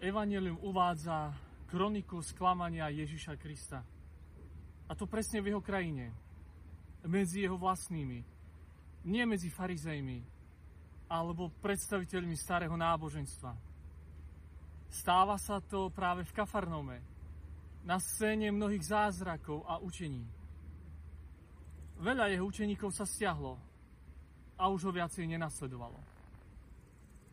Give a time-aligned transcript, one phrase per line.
[0.00, 1.32] Evangelium uvádza
[1.66, 3.80] kroniku sklamania Ježiša Krista.
[4.86, 6.12] A to presne v jeho krajine.
[7.06, 8.20] Medzi jeho vlastnými.
[9.08, 10.36] Nie medzi farizejmi
[11.06, 13.54] alebo predstaviteľmi starého náboženstva.
[14.90, 16.98] Stáva sa to práve v Kafarnome,
[17.86, 20.26] na scéne mnohých zázrakov a učení.
[22.02, 23.54] Veľa jeho učeníkov sa stiahlo
[24.58, 26.15] a už ho viacej nenasledovalo.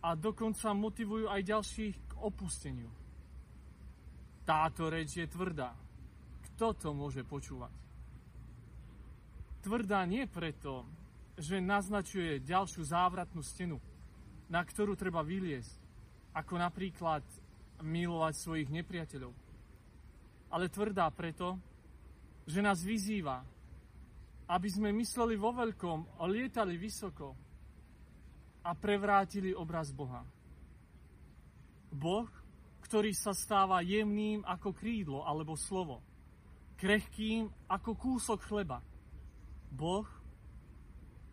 [0.00, 2.88] A dokonca motivujú aj ďalších k opusteniu.
[4.48, 5.76] Táto reč je tvrdá.
[6.50, 7.72] Kto to môže počúvať?
[9.60, 10.88] Tvrdá nie preto,
[11.36, 13.76] že naznačuje ďalšiu závratnú stenu,
[14.48, 15.76] na ktorú treba vyliesť,
[16.32, 17.24] ako napríklad
[17.84, 19.32] milovať svojich nepriateľov.
[20.50, 21.60] Ale tvrdá preto,
[22.48, 23.44] že nás vyzýva,
[24.50, 27.49] aby sme mysleli vo veľkom, lietali vysoko
[28.64, 30.24] a prevrátili obraz Boha.
[31.90, 32.28] Boh,
[32.84, 36.02] ktorý sa stáva jemným ako krídlo alebo slovo,
[36.78, 38.82] krehkým ako kúsok chleba.
[39.70, 40.06] Boh,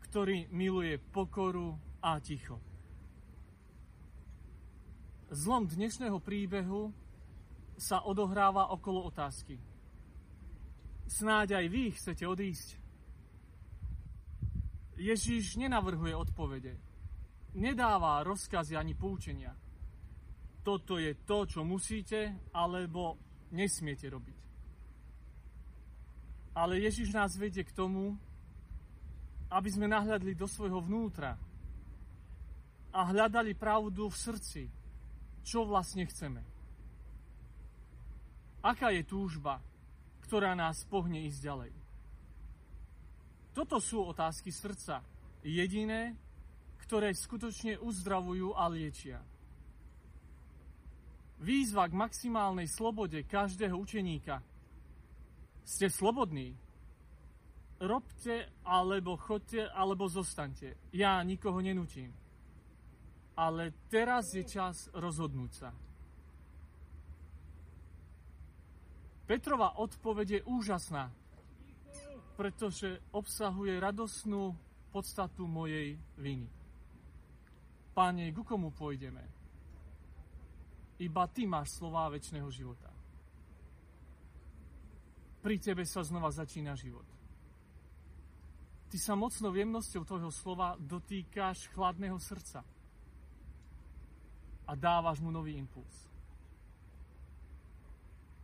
[0.08, 2.62] ktorý miluje pokoru a ticho.
[5.28, 6.96] Zlom dnešného príbehu
[7.76, 9.60] sa odohráva okolo otázky.
[11.08, 12.68] Snáď aj vy chcete odísť.
[14.98, 16.87] Ježíš nenavrhuje odpovede.
[17.56, 19.56] Nedáva rozkazy ani poučenia
[20.68, 23.16] toto je to, čo musíte alebo
[23.56, 24.38] nesmiete robiť.
[26.60, 28.20] Ale Ježiš nás vedie k tomu,
[29.48, 31.40] aby sme nahľadli do svojho vnútra
[32.92, 34.64] a hľadali pravdu v srdci,
[35.48, 36.44] čo vlastne chceme.
[38.60, 39.64] Aká je túžba,
[40.28, 41.72] ktorá nás pohne ísť ďalej?
[43.56, 45.00] Toto sú otázky srdca,
[45.48, 46.27] jediné,
[46.88, 49.20] ktoré skutočne uzdravujú a liečia.
[51.44, 54.40] Výzva k maximálnej slobode každého učeníka.
[55.68, 56.56] Ste slobodní?
[57.84, 60.80] Robte, alebo chodte, alebo zostaňte.
[60.96, 62.16] Ja nikoho nenutím.
[63.36, 65.70] Ale teraz je čas rozhodnúť sa.
[69.28, 71.12] Petrova odpoveď je úžasná,
[72.40, 74.56] pretože obsahuje radosnú
[74.96, 76.48] podstatu mojej viny.
[77.98, 79.26] Páne, ku komu pôjdeme?
[81.02, 82.94] Iba Ty máš slová väčšného života.
[85.42, 87.10] Pri Tebe sa znova začína život.
[88.94, 92.62] Ty sa mocnou jemnosťou Tvojho slova dotýkáš chladného srdca
[94.70, 96.06] a dávaš mu nový impuls.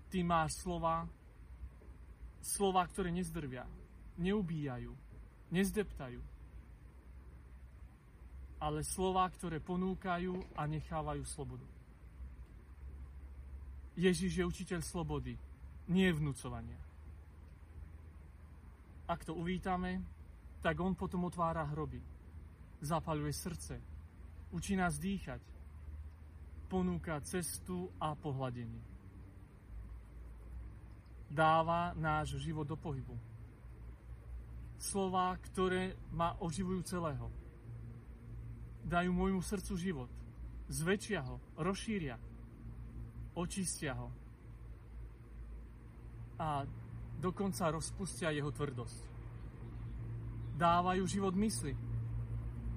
[0.09, 1.06] Ty máš slova,
[2.42, 3.69] slova, ktoré nezdrvia,
[4.18, 4.97] neubíjajú,
[5.53, 6.33] nezdeptajú,
[8.63, 11.68] ale slova, ktoré ponúkajú a nechávajú slobodu.
[14.00, 15.35] Ježiš je učiteľ slobody,
[15.91, 16.79] nie vnúcovania.
[19.03, 20.00] Ak to uvítame,
[20.63, 22.00] tak on potom otvára hroby,
[22.79, 23.75] zapaluje srdce,
[24.56, 25.44] učí nás dýchať,
[26.72, 28.80] ponúka cestu a pohľadenie.
[31.28, 33.13] Dáva náš život do pohybu.
[34.80, 37.43] Slová, ktoré ma oživujú celého.
[38.84, 40.12] Dajú môjmu srdcu život,
[40.68, 42.20] zväčšia ho, rozšíria,
[43.34, 44.12] očistia ho
[46.38, 46.68] a
[47.18, 49.02] dokonca rozpustia jeho tvrdosť.
[50.60, 51.74] Dávajú život mysli,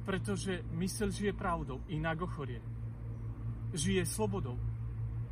[0.06, 2.62] pretože mysl žije pravdou, inak ochorie.
[3.74, 4.56] Žije slobodou,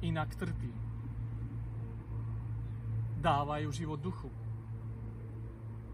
[0.02, 0.72] inak trpí.
[3.22, 4.28] Dávajú život duchu,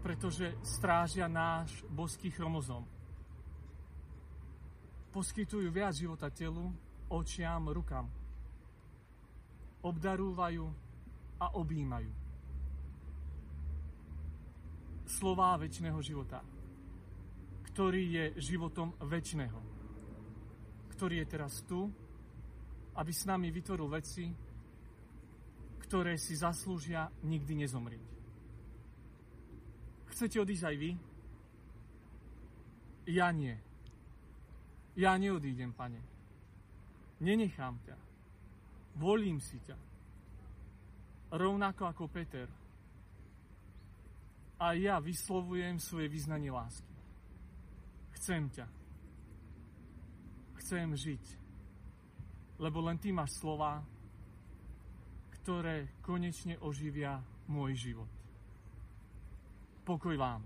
[0.03, 2.83] pretože strážia náš boský chromozom.
[5.11, 6.71] Poskytujú viac života telu,
[7.11, 8.21] očiam, rukám
[9.81, 10.65] obdarúvajú
[11.41, 12.11] a objímajú.
[15.09, 16.39] Slová väčšného života,
[17.73, 19.59] ktorý je životom väčšného,
[20.95, 21.89] ktorý je teraz tu,
[22.95, 24.29] aby s nami vytvoril veci,
[25.83, 28.05] ktoré si zaslúžia nikdy nezomrieť.
[30.15, 30.91] Chcete odísť aj vy?
[33.11, 33.57] Ja nie.
[35.01, 35.97] Ja neodídem, pane.
[37.17, 38.11] Nenechám ťa
[38.95, 39.77] Volím si ťa.
[41.31, 42.47] Rovnako ako Peter.
[44.59, 46.91] A ja vyslovujem svoje vyznanie lásky.
[48.19, 48.67] Chcem ťa.
[50.59, 51.23] Chcem žiť.
[52.61, 53.81] Lebo len ty máš slova,
[55.41, 57.17] ktoré konečne oživia
[57.49, 58.11] môj život.
[59.81, 60.45] Pokoj vám.